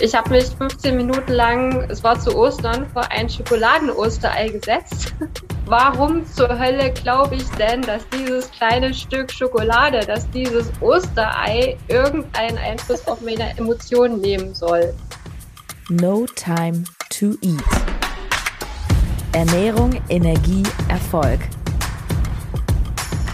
[0.00, 5.14] Ich habe mich 15 Minuten lang, es war zu Ostern, vor ein Schokoladen-Osterei gesetzt.
[5.66, 12.58] Warum zur Hölle glaube ich denn, dass dieses kleine Stück Schokolade, dass dieses Osterei irgendeinen
[12.58, 14.92] Einfluss auf meine Emotionen nehmen soll?
[15.88, 17.62] No Time to Eat.
[19.32, 21.40] Ernährung, Energie, Erfolg.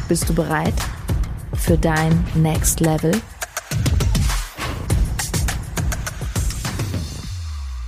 [0.08, 0.74] Bist du bereit
[1.54, 3.12] für dein Next Level?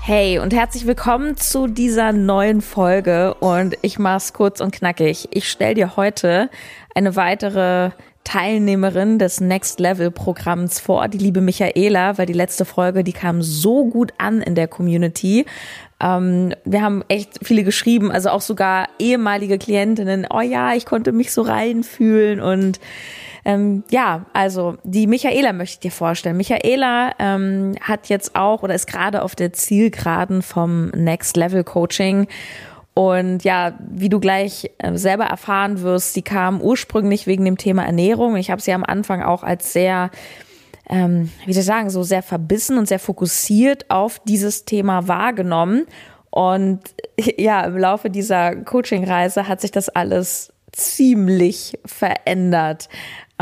[0.05, 5.29] Hey und herzlich willkommen zu dieser neuen Folge und ich mach's kurz und knackig.
[5.31, 6.51] Ich stell dir heute
[6.93, 7.91] eine weitere
[8.25, 13.43] Teilnehmerin des Next Level Programms vor, die liebe Michaela, weil die letzte Folge, die kam
[13.43, 15.47] so gut an in der Community.
[16.01, 21.13] Ähm, wir haben echt viele geschrieben, also auch sogar ehemalige Klientinnen, oh ja, ich konnte
[21.13, 22.81] mich so reinfühlen und
[23.45, 26.37] ähm, ja, also die Michaela möchte ich dir vorstellen.
[26.37, 32.29] Michaela ähm, hat jetzt auch oder ist gerade auf der Zielgeraden vom Next Level Coaching.
[32.95, 37.85] Und ja, wie du gleich äh, selber erfahren wirst, sie kam ursprünglich wegen dem Thema
[37.85, 38.37] Ernährung.
[38.37, 40.11] Ich habe sie am Anfang auch als sehr
[40.91, 45.87] ähm, wie soll ich sagen, so sehr verbissen und sehr fokussiert auf dieses Thema wahrgenommen.
[46.31, 46.81] Und
[47.39, 52.89] ja, im Laufe dieser Coaching-Reise hat sich das alles ziemlich verändert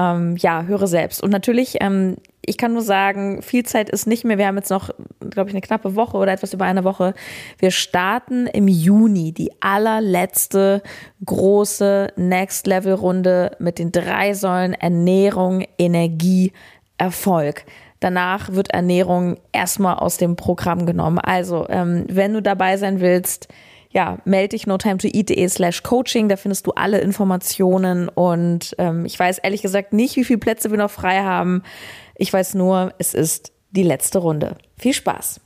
[0.01, 1.23] ähm, ja, höre selbst.
[1.23, 4.39] Und natürlich, ähm, ich kann nur sagen, viel Zeit ist nicht mehr.
[4.39, 4.89] Wir haben jetzt noch,
[5.29, 7.13] glaube ich, eine knappe Woche oder etwas über eine Woche.
[7.59, 10.83] Wir starten im Juni die allerletzte
[11.25, 16.53] große Next-Level-Runde mit den drei Säulen Ernährung, Energie,
[16.97, 17.67] Erfolg.
[18.01, 21.19] Danach wird Ernährung erstmal aus dem Programm genommen.
[21.19, 23.49] Also, ähm, wenn du dabei sein willst,
[23.91, 29.39] ja, melde dich notimetoeat.de slash coaching, da findest du alle Informationen und ähm, ich weiß
[29.39, 31.65] ehrlich gesagt nicht, wie viele Plätze wir noch frei haben.
[32.15, 34.57] Ich weiß nur, es ist die letzte Runde.
[34.79, 35.41] Viel Spaß.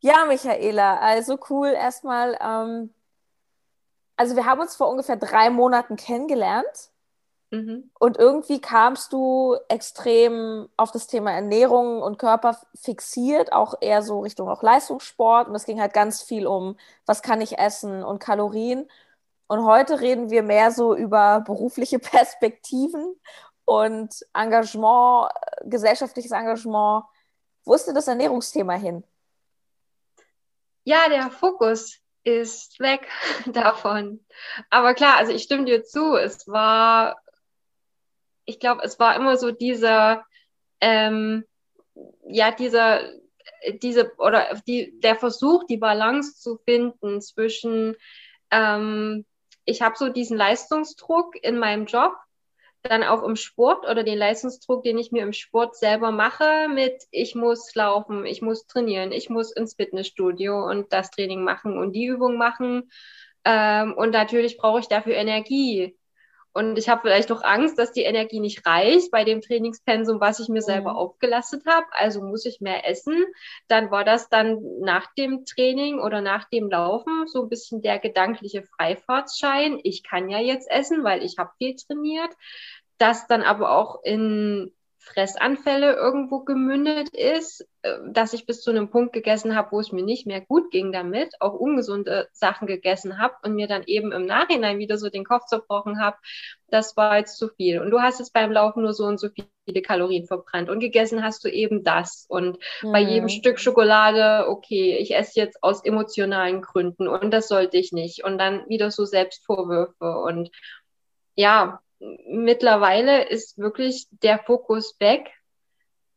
[0.00, 2.36] Ja, Michaela, also cool erstmal.
[2.40, 2.90] Ähm,
[4.16, 6.91] also wir haben uns vor ungefähr drei Monaten kennengelernt.
[7.52, 7.90] Mhm.
[7.98, 14.20] Und irgendwie kamst du extrem auf das Thema Ernährung und Körper fixiert, auch eher so
[14.20, 15.48] Richtung auch Leistungssport.
[15.48, 18.88] Und es ging halt ganz viel um, was kann ich essen und Kalorien.
[19.48, 23.14] Und heute reden wir mehr so über berufliche Perspektiven
[23.66, 25.30] und Engagement,
[25.64, 27.04] gesellschaftliches Engagement.
[27.64, 29.04] Wo ist denn das Ernährungsthema hin?
[30.84, 33.06] Ja, der Fokus ist weg
[33.46, 34.24] davon.
[34.70, 36.16] Aber klar, also ich stimme dir zu.
[36.16, 37.21] Es war
[38.44, 40.24] ich glaube, es war immer so dieser,
[40.80, 41.44] ähm,
[42.26, 43.00] ja, dieser,
[43.82, 47.96] diese, oder die, der Versuch, die Balance zu finden zwischen,
[48.50, 49.24] ähm,
[49.64, 52.14] ich habe so diesen Leistungsdruck in meinem Job,
[52.82, 57.04] dann auch im Sport oder den Leistungsdruck, den ich mir im Sport selber mache, mit
[57.12, 61.92] ich muss laufen, ich muss trainieren, ich muss ins Fitnessstudio und das Training machen und
[61.92, 62.90] die Übung machen.
[63.44, 65.96] Ähm, und natürlich brauche ich dafür Energie.
[66.52, 70.38] Und ich habe vielleicht auch Angst, dass die Energie nicht reicht bei dem Trainingspensum, was
[70.38, 70.66] ich mir mhm.
[70.66, 71.86] selber aufgelastet habe.
[71.92, 73.24] Also muss ich mehr essen.
[73.68, 77.98] Dann war das dann nach dem Training oder nach dem Laufen so ein bisschen der
[77.98, 79.80] gedankliche Freifahrtsschein.
[79.82, 82.32] Ich kann ja jetzt essen, weil ich habe viel trainiert.
[82.98, 84.72] Das dann aber auch in
[85.04, 89.90] Fressanfälle irgendwo gemündet ist, äh, dass ich bis zu einem Punkt gegessen habe, wo es
[89.90, 94.12] mir nicht mehr gut ging damit, auch ungesunde Sachen gegessen habe und mir dann eben
[94.12, 96.16] im Nachhinein wieder so den Kopf zerbrochen habe,
[96.68, 97.80] das war jetzt zu viel.
[97.80, 99.28] Und du hast jetzt beim Laufen nur so und so
[99.64, 102.24] viele Kalorien verbrannt und gegessen hast du eben das.
[102.28, 102.92] Und mhm.
[102.92, 107.90] bei jedem Stück Schokolade, okay, ich esse jetzt aus emotionalen Gründen und das sollte ich
[107.92, 108.22] nicht.
[108.22, 110.50] Und dann wieder so Selbstvorwürfe und
[111.34, 111.80] ja,
[112.26, 115.30] mittlerweile ist wirklich der Fokus weg.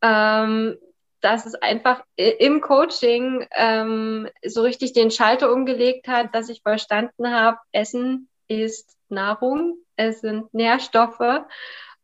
[0.02, 0.76] Ähm,
[1.20, 7.32] dass es einfach im Coaching ähm, so richtig den Schalter umgelegt hat, dass ich verstanden
[7.32, 11.44] habe, Essen ist Nahrung, es sind Nährstoffe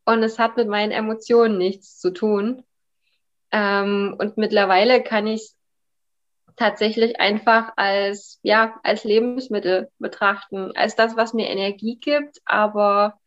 [0.03, 2.65] und es hat mit meinen Emotionen nichts zu tun.
[3.51, 5.57] Ähm, und mittlerweile kann ich es
[6.55, 13.19] tatsächlich einfach als, ja, als Lebensmittel betrachten, als das, was mir Energie gibt, aber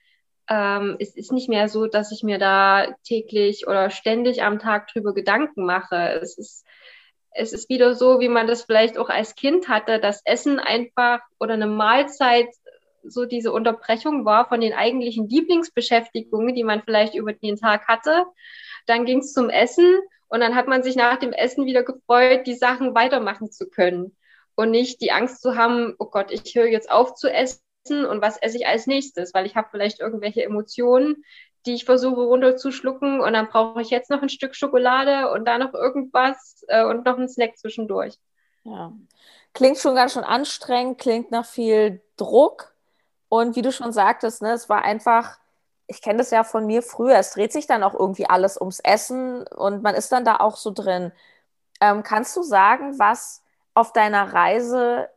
[0.49, 4.89] ähm, es ist nicht mehr so, dass ich mir da täglich oder ständig am Tag
[4.89, 6.21] drüber Gedanken mache.
[6.21, 6.65] Es ist,
[7.31, 11.21] es ist wieder so, wie man das vielleicht auch als Kind hatte, dass Essen einfach
[11.41, 12.49] oder eine Mahlzeit
[13.03, 18.25] so diese Unterbrechung war von den eigentlichen Lieblingsbeschäftigungen, die man vielleicht über den Tag hatte.
[18.87, 22.47] Dann ging es zum Essen und dann hat man sich nach dem Essen wieder gefreut,
[22.47, 24.17] die Sachen weitermachen zu können
[24.55, 27.61] und nicht die Angst zu haben, oh Gott, ich höre jetzt auf zu essen
[27.91, 31.25] und was esse ich als nächstes, weil ich habe vielleicht irgendwelche Emotionen,
[31.67, 35.59] die ich versuche runterzuschlucken und dann brauche ich jetzt noch ein Stück Schokolade und da
[35.59, 38.19] noch irgendwas äh, und noch einen Snack zwischendurch.
[38.65, 38.93] Ja.
[39.53, 42.75] Klingt schon ganz schön anstrengend, klingt nach viel Druck.
[43.29, 45.39] Und wie du schon sagtest, ne, es war einfach,
[45.87, 48.81] ich kenne das ja von mir früher, es dreht sich dann auch irgendwie alles ums
[48.81, 51.13] Essen und man ist dann da auch so drin.
[51.81, 53.43] Ähm, kannst du sagen, was
[53.75, 55.09] auf deiner Reise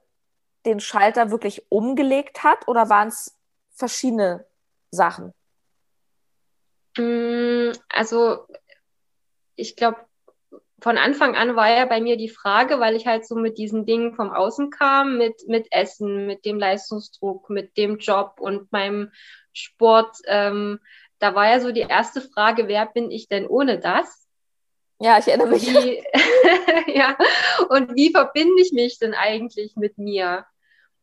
[0.66, 3.38] den Schalter wirklich umgelegt hat oder waren es
[3.72, 4.46] verschiedene
[4.92, 5.34] Sachen?
[6.98, 8.48] Mm, also
[9.56, 9.98] ich glaube,
[10.82, 13.86] von Anfang an war ja bei mir die Frage, weil ich halt so mit diesen
[13.86, 19.12] Dingen vom Außen kam, mit, mit Essen, mit dem Leistungsdruck, mit dem Job und meinem
[19.52, 20.18] Sport.
[20.26, 20.80] Ähm,
[21.20, 24.29] da war ja so die erste Frage, wer bin ich denn ohne das?
[25.00, 25.66] Ja, ich erinnere mich.
[25.66, 26.04] Wie,
[26.94, 27.18] ja,
[27.69, 30.46] und wie verbinde ich mich denn eigentlich mit mir?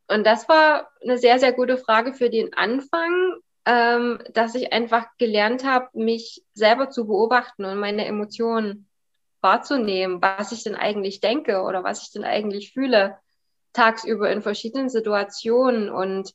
[0.07, 5.07] Und das war eine sehr, sehr gute Frage für den Anfang, ähm, dass ich einfach
[5.19, 8.89] gelernt habe, mich selber zu beobachten und meine Emotionen
[9.41, 13.19] wahrzunehmen, was ich denn eigentlich denke oder was ich denn eigentlich fühle,
[13.73, 15.91] tagsüber in verschiedenen Situationen.
[15.91, 16.33] Und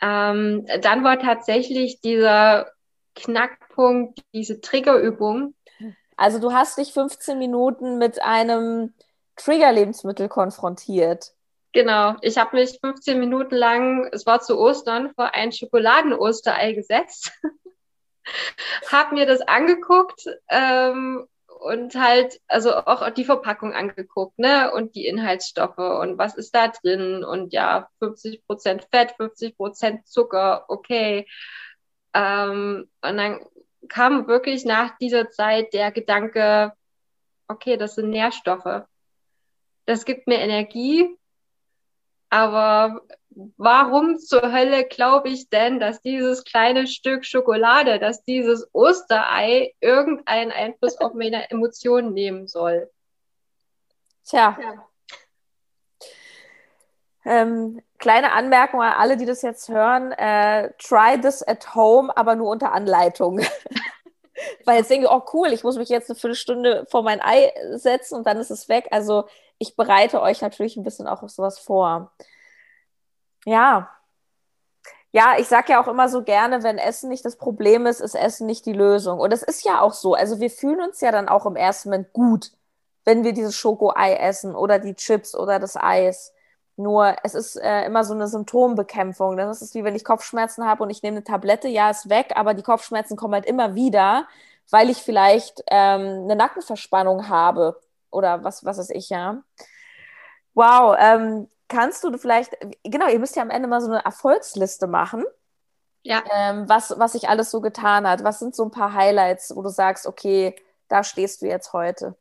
[0.00, 2.70] ähm, dann war tatsächlich dieser
[3.16, 5.55] Knackpunkt, diese Triggerübung.
[6.16, 8.94] Also du hast dich 15 Minuten mit einem
[9.36, 11.32] Trigger-Lebensmittel konfrontiert.
[11.72, 17.32] Genau, ich habe mich 15 Minuten lang, es war zu Ostern, vor ein Schokoladen-Osterei gesetzt,
[18.90, 21.26] habe mir das angeguckt ähm,
[21.60, 26.68] und halt, also auch die Verpackung angeguckt, ne, und die Inhaltsstoffe und was ist da
[26.68, 31.26] drin und ja, 50 Prozent Fett, 50 Prozent Zucker, okay.
[32.14, 33.40] Ähm, und dann
[33.88, 36.72] kam wirklich nach dieser Zeit der Gedanke,
[37.48, 38.84] okay, das sind Nährstoffe.
[39.84, 41.16] Das gibt mir Energie,
[42.28, 43.02] aber
[43.56, 50.50] warum zur Hölle glaube ich denn, dass dieses kleine Stück Schokolade, dass dieses Osterei irgendeinen
[50.50, 52.90] Einfluss auf meine Emotionen nehmen soll?
[54.24, 54.58] Tja.
[54.60, 54.88] Ja.
[57.24, 62.34] Ähm, kleine Anmerkung an alle, die das jetzt hören: äh, Try this at home, aber
[62.34, 63.40] nur unter Anleitung.
[64.64, 67.52] Weil jetzt denke ich, oh cool, ich muss mich jetzt eine Viertelstunde vor mein Ei
[67.72, 68.88] setzen und dann ist es weg.
[68.90, 69.24] Also
[69.58, 72.12] ich bereite euch natürlich ein bisschen auch auf sowas vor.
[73.46, 73.90] Ja.
[75.12, 78.14] Ja, ich sage ja auch immer so gerne, wenn Essen nicht das Problem ist, ist
[78.14, 79.18] Essen nicht die Lösung.
[79.18, 80.14] Und es ist ja auch so.
[80.14, 82.52] Also wir fühlen uns ja dann auch im ersten Moment gut,
[83.04, 86.34] wenn wir dieses Schokoei essen oder die Chips oder das Eis.
[86.76, 89.36] Nur es ist äh, immer so eine Symptombekämpfung.
[89.36, 92.32] Das ist wie wenn ich Kopfschmerzen habe und ich nehme eine Tablette, ja, ist weg,
[92.34, 94.28] aber die Kopfschmerzen kommen halt immer wieder,
[94.70, 97.80] weil ich vielleicht ähm, eine Nackenverspannung habe
[98.10, 99.42] oder was, was weiß ich, ja.
[100.54, 104.86] Wow, ähm, kannst du vielleicht, genau, ihr müsst ja am Ende mal so eine Erfolgsliste
[104.86, 105.24] machen.
[106.02, 106.22] Ja.
[106.32, 108.22] Ähm, was, was sich alles so getan hat.
[108.22, 110.54] Was sind so ein paar Highlights, wo du sagst, okay,
[110.88, 112.16] da stehst du jetzt heute?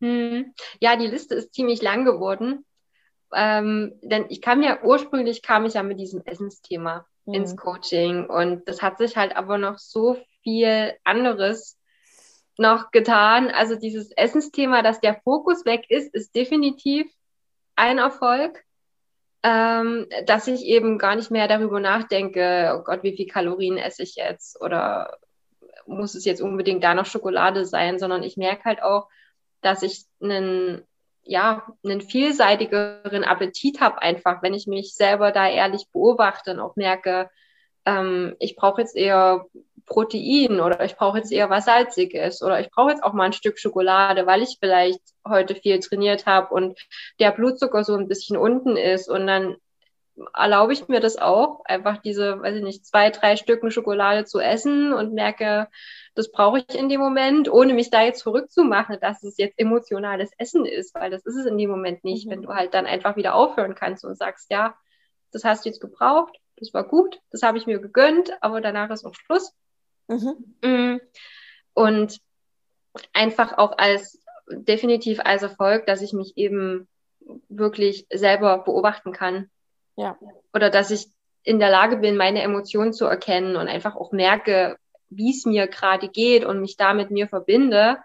[0.00, 0.54] Hm.
[0.80, 2.64] Ja, die Liste ist ziemlich lang geworden.
[3.34, 7.34] Ähm, denn ich kam ja ursprünglich kam ich ja mit diesem Essensthema hm.
[7.34, 11.78] ins Coaching und das hat sich halt aber noch so viel anderes
[12.56, 13.50] noch getan.
[13.50, 17.10] Also dieses Essensthema, dass der Fokus weg ist, ist definitiv
[17.74, 18.64] ein Erfolg
[19.46, 24.02] ähm, dass ich eben gar nicht mehr darüber nachdenke, oh Gott, wie viel Kalorien esse
[24.02, 25.18] ich jetzt oder
[25.86, 29.08] muss es jetzt unbedingt da noch Schokolade sein, sondern ich merke halt auch,
[29.60, 30.82] dass ich einen,
[31.26, 36.76] ja, einen vielseitigeren Appetit habe, einfach, wenn ich mich selber da ehrlich beobachte und auch
[36.76, 37.30] merke,
[37.84, 39.46] ähm, ich brauche jetzt eher
[39.86, 43.32] Protein oder ich brauche jetzt eher was Salziges oder ich brauche jetzt auch mal ein
[43.32, 46.78] Stück Schokolade, weil ich vielleicht heute viel trainiert habe und
[47.20, 49.56] der Blutzucker so ein bisschen unten ist und dann
[50.34, 54.40] erlaube ich mir das auch, einfach diese, weiß ich nicht, zwei, drei Stücken Schokolade zu
[54.40, 55.68] essen und merke,
[56.14, 59.36] das brauche ich in dem Moment, ohne mich da jetzt verrückt zu machen, dass es
[59.36, 62.30] jetzt emotionales Essen ist, weil das ist es in dem Moment nicht, mhm.
[62.30, 64.74] wenn du halt dann einfach wieder aufhören kannst und sagst, ja,
[65.32, 68.90] das hast du jetzt gebraucht, das war gut, das habe ich mir gegönnt, aber danach
[68.90, 69.52] ist auch Schluss.
[70.08, 70.54] Mhm.
[70.62, 71.00] Mm.
[71.74, 72.20] Und
[73.12, 76.88] einfach auch als definitiv als Erfolg, dass ich mich eben
[77.48, 79.50] wirklich selber beobachten kann.
[79.96, 80.18] Ja.
[80.52, 81.08] Oder dass ich
[81.42, 84.76] in der Lage bin, meine Emotionen zu erkennen und einfach auch merke,
[85.08, 87.98] wie es mir gerade geht und mich da mit mir verbinde.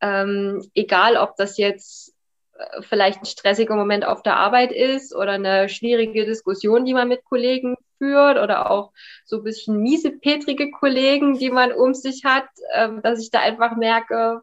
[0.00, 2.14] Ähm, egal, ob das jetzt
[2.56, 7.08] äh, vielleicht ein stressiger Moment auf der Arbeit ist oder eine schwierige Diskussion, die man
[7.08, 8.92] mit Kollegen führt oder auch
[9.24, 13.76] so ein bisschen miesepetrige Kollegen, die man um sich hat, ähm, dass ich da einfach
[13.76, 14.42] merke,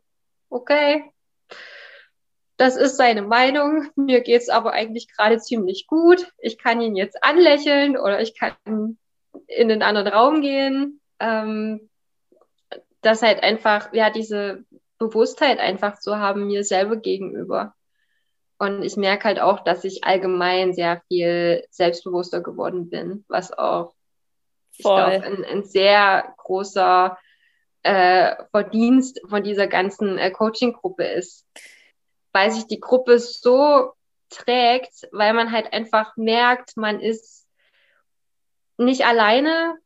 [0.50, 1.06] okay,
[2.62, 6.32] das ist seine Meinung, mir geht's aber eigentlich gerade ziemlich gut.
[6.38, 8.54] Ich kann ihn jetzt anlächeln oder ich kann
[9.48, 11.02] in einen anderen Raum gehen.
[11.20, 11.90] Ähm,
[13.02, 14.64] das halt einfach, ja, diese
[15.00, 17.74] Bewusstheit einfach zu haben mir selber gegenüber.
[18.60, 23.96] Und ich merke halt auch, dass ich allgemein sehr viel selbstbewusster geworden bin, was auch
[24.80, 25.14] Voll.
[25.14, 27.18] ich glaub, ein, ein sehr großer
[27.82, 31.48] äh, Verdienst von dieser ganzen äh, Coaching-Gruppe ist.
[32.34, 33.94] Weil sich die Gruppe so
[34.30, 37.48] trägt, weil man halt einfach merkt, man ist
[38.78, 39.78] nicht alleine,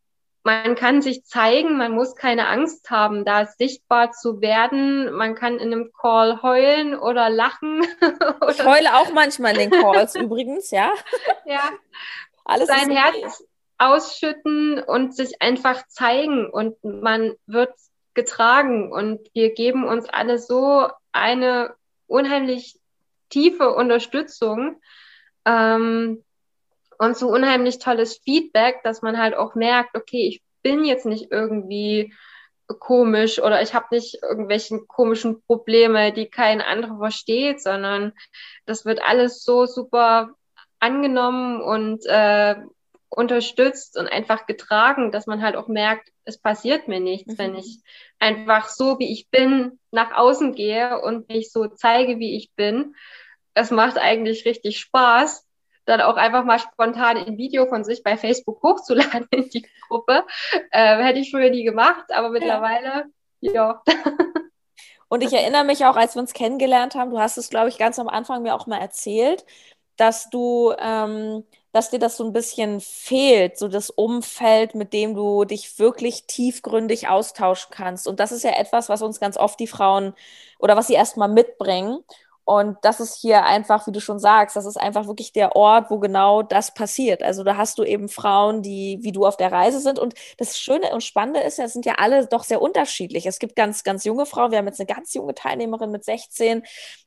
[0.45, 5.11] man kann sich zeigen, man muss keine Angst haben, da sichtbar zu werden.
[5.11, 7.81] Man kann in einem Call heulen oder lachen.
[8.01, 10.93] oder ich heule auch manchmal in den Calls übrigens, ja.
[11.45, 11.71] Ja.
[12.45, 13.43] Alles Sein Herz
[13.79, 17.73] ausschütten und sich einfach zeigen und man wird
[18.13, 21.73] getragen und wir geben uns alle so eine
[22.07, 22.79] unheimlich
[23.29, 24.81] tiefe Unterstützung.
[25.45, 26.23] Ähm,
[26.97, 31.31] und so unheimlich tolles Feedback, dass man halt auch merkt, okay, ich bin jetzt nicht
[31.31, 32.13] irgendwie
[32.79, 38.13] komisch oder ich habe nicht irgendwelchen komischen Probleme, die kein anderer versteht, sondern
[38.65, 40.31] das wird alles so super
[40.79, 42.55] angenommen und äh,
[43.09, 47.37] unterstützt und einfach getragen, dass man halt auch merkt, es passiert mir nichts, mhm.
[47.37, 47.79] wenn ich
[48.19, 52.95] einfach so, wie ich bin, nach außen gehe und mich so zeige, wie ich bin.
[53.53, 55.45] Es macht eigentlich richtig Spaß
[55.85, 60.25] dann auch einfach mal spontan ein Video von sich bei Facebook hochzuladen in die Gruppe.
[60.71, 63.05] Äh, hätte ich früher nie gemacht, aber mittlerweile,
[63.39, 63.53] ja.
[63.53, 63.83] ja.
[65.07, 67.77] Und ich erinnere mich auch, als wir uns kennengelernt haben, du hast es, glaube ich,
[67.77, 69.45] ganz am Anfang mir auch mal erzählt,
[69.97, 71.45] dass du, ähm,
[71.75, 76.25] dass dir das so ein bisschen fehlt, so das Umfeld, mit dem du dich wirklich
[76.25, 78.07] tiefgründig austauschen kannst.
[78.07, 80.13] Und das ist ja etwas, was uns ganz oft die Frauen
[80.59, 81.99] oder was sie erstmal mitbringen.
[82.47, 85.89] Und das ist hier einfach, wie du schon sagst, das ist einfach wirklich der Ort,
[85.89, 87.23] wo genau das passiert.
[87.23, 89.97] Also da hast du eben Frauen, die wie du auf der Reise sind.
[89.97, 93.25] Und das Schöne und Spannende ist ja, es sind ja alle doch sehr unterschiedlich.
[93.25, 94.51] Es gibt ganz, ganz junge Frauen.
[94.51, 96.61] Wir haben jetzt eine ganz junge Teilnehmerin mit 16,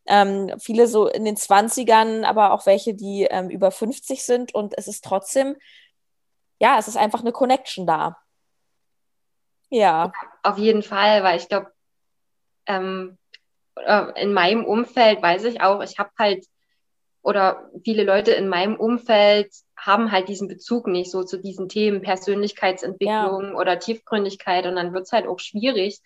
[0.06, 4.52] ähm, viele so in den 20ern, aber auch welche, die ähm, über 50 sind.
[4.56, 5.54] Und es ist trotzdem,
[6.58, 8.18] ja, es ist einfach eine Connection da.
[9.70, 10.10] Ja.
[10.42, 11.72] Auf jeden Fall, weil ich glaube,
[12.66, 13.27] ähm, äh,
[14.16, 16.44] in meinem Umfeld weiß ich auch, ich habe halt,
[17.22, 22.02] oder viele Leute in meinem Umfeld haben halt diesen Bezug nicht so zu diesen Themen
[22.02, 23.54] Persönlichkeitsentwicklung ja.
[23.54, 26.00] oder Tiefgründigkeit und dann wird es halt auch schwierig,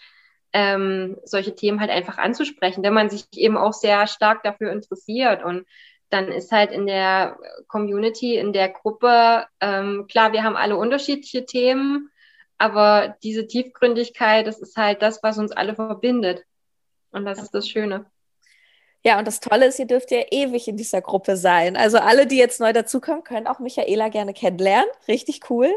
[0.53, 5.43] ähm, solche Themen halt einfach anzusprechen, wenn man sich eben auch sehr stark dafür interessiert
[5.43, 5.67] und
[6.11, 7.39] dann ist halt in der
[7.69, 12.11] Community, in der Gruppe, ähm, klar, wir haben alle unterschiedliche Themen,
[12.59, 16.45] aber diese Tiefgründigkeit, das ist halt das, was uns alle verbindet.
[17.13, 18.07] Und das ist das Schöne.
[19.05, 21.77] Ja, und das Tolle ist, ihr dürft ja ewig in dieser Gruppe sein.
[21.77, 24.89] Also alle, die jetzt neu dazukommen, können auch Michaela gerne kennenlernen.
[25.09, 25.73] Richtig cool.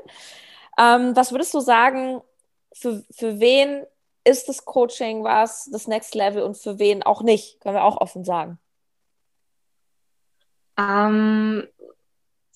[0.77, 2.21] Ähm, was würdest du sagen,
[2.73, 3.83] für, für wen
[4.23, 7.59] ist das Coaching was, das Next Level und für wen auch nicht?
[7.61, 8.59] Können wir auch offen sagen.
[10.77, 11.67] Ähm,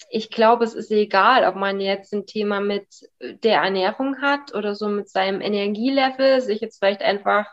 [0.10, 4.76] ich glaube, es ist egal, ob man jetzt ein Thema mit der Ernährung hat oder
[4.76, 7.48] so mit seinem Energielevel, sich jetzt vielleicht einfach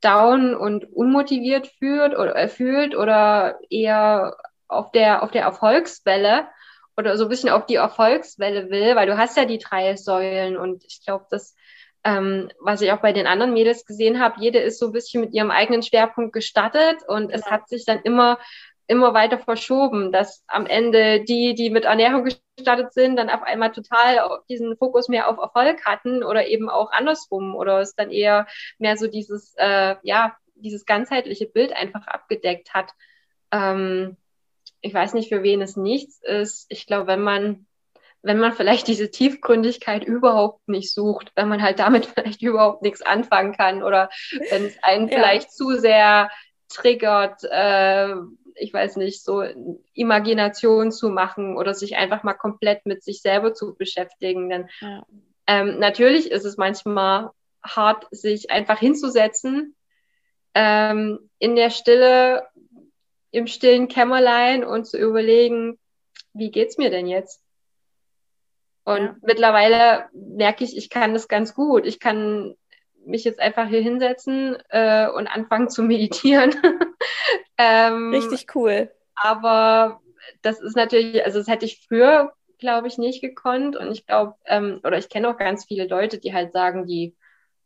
[0.00, 4.36] down und unmotiviert fühlt oder äh, fühlt oder eher
[4.68, 6.48] auf der auf der Erfolgswelle
[6.96, 10.56] oder so ein bisschen auf die Erfolgswelle will, weil du hast ja die drei Säulen
[10.56, 11.54] und ich glaube, das
[12.04, 15.20] ähm, was ich auch bei den anderen Mädels gesehen habe, jede ist so ein bisschen
[15.20, 18.38] mit ihrem eigenen Schwerpunkt gestartet und es hat sich dann immer
[18.86, 23.72] immer weiter verschoben, dass am Ende die, die mit Ernährung gestartet sind, dann auf einmal
[23.72, 28.46] total diesen Fokus mehr auf Erfolg hatten oder eben auch andersrum oder es dann eher
[28.78, 32.92] mehr so dieses, äh, ja, dieses ganzheitliche Bild einfach abgedeckt hat.
[33.50, 34.16] Ähm,
[34.80, 36.66] ich weiß nicht, für wen es nichts ist.
[36.68, 37.66] Ich glaube, wenn man,
[38.22, 43.02] wenn man vielleicht diese Tiefgründigkeit überhaupt nicht sucht, wenn man halt damit vielleicht überhaupt nichts
[43.02, 44.10] anfangen kann oder
[44.50, 45.16] wenn es einen ja.
[45.16, 46.30] vielleicht zu sehr
[46.68, 48.14] triggert, äh,
[48.56, 49.42] ich weiß nicht, so
[49.94, 54.48] Imagination zu machen oder sich einfach mal komplett mit sich selber zu beschäftigen.
[54.48, 55.06] Denn ja.
[55.46, 57.30] ähm, natürlich ist es manchmal
[57.62, 59.74] hart, sich einfach hinzusetzen,
[60.54, 62.46] ähm, in der Stille,
[63.30, 65.78] im stillen Kämmerlein und zu überlegen,
[66.32, 67.42] wie geht's mir denn jetzt?
[68.84, 69.16] Und ja.
[69.22, 71.86] mittlerweile merke ich, ich kann das ganz gut.
[71.86, 72.56] Ich kann
[73.04, 76.54] mich jetzt einfach hier hinsetzen äh, und anfangen zu meditieren.
[77.58, 78.90] ähm, Richtig cool.
[79.14, 80.00] Aber
[80.42, 83.76] das ist natürlich, also das hätte ich früher, glaube ich, nicht gekonnt.
[83.76, 87.16] Und ich glaube, ähm, oder ich kenne auch ganz viele Leute, die halt sagen, die,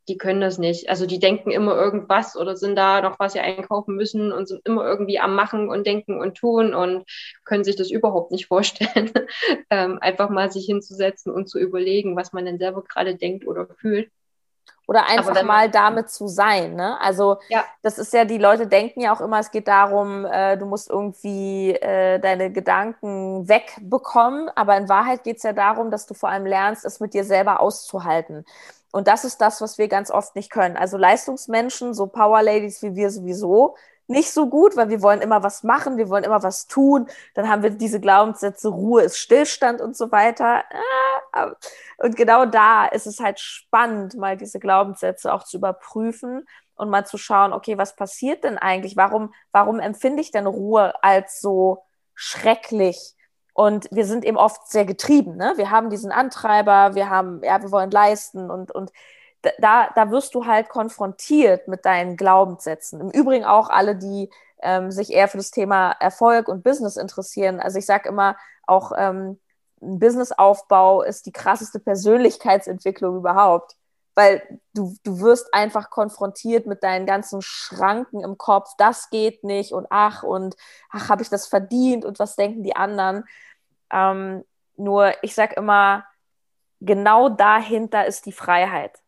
[0.08, 0.88] die können das nicht.
[0.88, 4.62] Also die denken immer irgendwas oder sind da noch was sie einkaufen müssen und sind
[4.64, 7.04] immer irgendwie am Machen und Denken und Tun und
[7.44, 9.12] können sich das überhaupt nicht vorstellen,
[9.70, 13.68] ähm, einfach mal sich hinzusetzen und zu überlegen, was man denn selber gerade denkt oder
[13.78, 14.10] fühlt.
[14.90, 16.74] Oder einfach mal damit zu sein.
[16.74, 17.00] Ne?
[17.00, 17.64] Also ja.
[17.80, 20.90] das ist ja, die Leute denken ja auch immer, es geht darum, äh, du musst
[20.90, 24.50] irgendwie äh, deine Gedanken wegbekommen.
[24.56, 27.22] Aber in Wahrheit geht es ja darum, dass du vor allem lernst, es mit dir
[27.22, 28.44] selber auszuhalten.
[28.90, 30.76] Und das ist das, was wir ganz oft nicht können.
[30.76, 33.76] Also Leistungsmenschen, so Power Ladies wie wir sowieso,
[34.10, 37.08] nicht so gut, weil wir wollen immer was machen, wir wollen immer was tun.
[37.34, 40.64] Dann haben wir diese Glaubenssätze, Ruhe ist Stillstand und so weiter.
[41.32, 41.52] Ah,
[41.98, 47.06] und genau da ist es halt spannend, mal diese Glaubenssätze auch zu überprüfen und mal
[47.06, 48.96] zu schauen, okay, was passiert denn eigentlich?
[48.96, 53.14] Warum, warum empfinde ich denn Ruhe als so schrecklich?
[53.52, 55.36] Und wir sind eben oft sehr getrieben.
[55.36, 55.52] Ne?
[55.56, 58.90] Wir haben diesen Antreiber, wir haben, ja, wir wollen leisten und, und
[59.42, 63.00] da, da wirst du halt konfrontiert mit deinen Glaubenssätzen.
[63.00, 64.30] Im Übrigen auch alle, die
[64.62, 67.60] ähm, sich eher für das Thema Erfolg und Business interessieren.
[67.60, 69.38] Also ich sage immer, auch ähm,
[69.80, 73.76] ein Businessaufbau ist die krasseste Persönlichkeitsentwicklung überhaupt.
[74.14, 74.42] Weil
[74.74, 79.86] du, du wirst einfach konfrontiert mit deinen ganzen Schranken im Kopf, das geht nicht und
[79.88, 80.56] ach und
[80.90, 83.24] ach, habe ich das verdient und was denken die anderen.
[83.90, 84.44] Ähm,
[84.76, 86.04] nur ich sage immer,
[86.80, 89.00] genau dahinter ist die Freiheit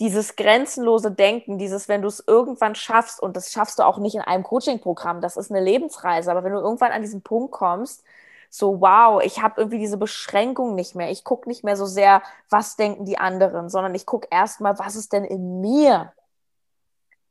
[0.00, 4.14] dieses grenzenlose Denken, dieses, wenn du es irgendwann schaffst, und das schaffst du auch nicht
[4.14, 8.02] in einem Coaching-Programm, das ist eine Lebensreise, aber wenn du irgendwann an diesen Punkt kommst,
[8.48, 11.10] so, wow, ich habe irgendwie diese Beschränkung nicht mehr.
[11.10, 14.96] Ich gucke nicht mehr so sehr, was denken die anderen, sondern ich gucke erstmal, was
[14.96, 16.12] ist denn in mir?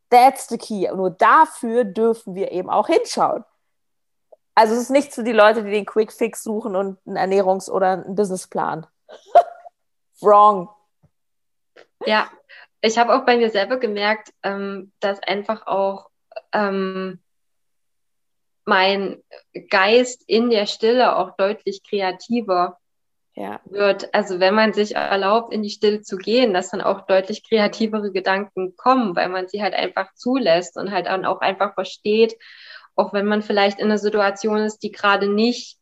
[0.09, 0.89] That's the key.
[0.95, 3.43] Nur dafür dürfen wir eben auch hinschauen.
[4.55, 7.69] Also es ist nicht für die Leute, die den Quick Fix suchen und einen Ernährungs-
[7.69, 8.88] oder einen Businessplan.
[10.21, 10.69] Wrong.
[12.05, 12.29] Ja,
[12.81, 16.09] ich habe auch bei mir selber gemerkt, ähm, dass einfach auch
[16.53, 17.19] ähm,
[18.65, 19.21] mein
[19.69, 22.77] Geist in der Stille auch deutlich kreativer
[23.36, 23.59] ja.
[23.65, 24.13] wird.
[24.13, 28.12] Also wenn man sich erlaubt, in die Stille zu gehen, dass dann auch deutlich kreativere
[28.12, 32.38] Gedanken kommen, weil man sie halt einfach zulässt und halt dann auch einfach versteht,
[32.95, 35.77] auch wenn man vielleicht in einer Situation ist, die gerade nicht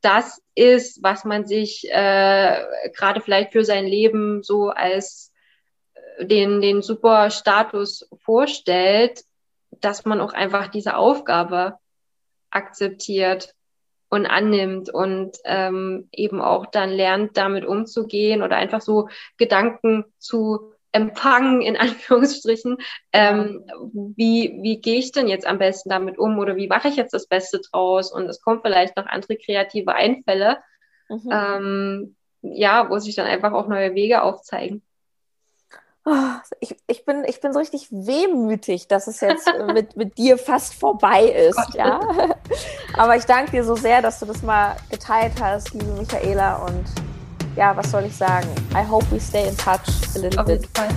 [0.00, 5.32] das ist, was man sich äh, gerade vielleicht für sein Leben so als
[6.20, 9.24] den, den super Status vorstellt,
[9.70, 11.78] dass man auch einfach diese Aufgabe
[12.50, 13.54] akzeptiert
[14.08, 20.72] und annimmt und ähm, eben auch dann lernt, damit umzugehen oder einfach so Gedanken zu
[20.92, 22.78] empfangen, in Anführungsstrichen.
[23.12, 23.64] Ähm,
[24.16, 27.12] wie, wie gehe ich denn jetzt am besten damit um oder wie mache ich jetzt
[27.12, 28.12] das Beste draus?
[28.12, 30.58] Und es kommen vielleicht noch andere kreative Einfälle,
[31.08, 31.30] mhm.
[31.30, 34.82] ähm, ja, wo sich dann einfach auch neue Wege aufzeigen.
[36.10, 40.38] Oh, ich, ich, bin, ich bin so richtig wehmütig, dass es jetzt mit, mit dir
[40.38, 41.74] fast vorbei ist.
[41.74, 42.00] ja?
[42.96, 46.56] Aber ich danke dir so sehr, dass du das mal geteilt hast, liebe Michaela.
[46.64, 46.84] Und
[47.56, 48.48] ja, was soll ich sagen?
[48.72, 49.80] I hope we stay in touch
[50.16, 50.62] a little Auf bit.
[50.62, 50.88] Jeden Fall.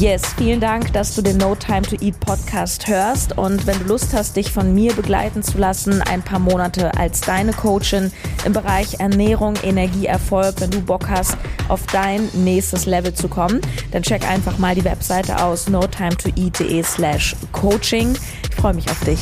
[0.00, 3.36] Yes, vielen Dank, dass du den No Time to Eat Podcast hörst.
[3.36, 7.20] Und wenn du Lust hast, dich von mir begleiten zu lassen, ein paar Monate als
[7.20, 8.10] deine Coachin
[8.46, 11.36] im Bereich Ernährung, Energie, Erfolg, wenn du Bock hast,
[11.68, 13.60] auf dein nächstes Level zu kommen,
[13.90, 18.16] dann check einfach mal die Webseite aus notimetoeat.de slash coaching.
[18.48, 19.20] Ich freue mich auf dich.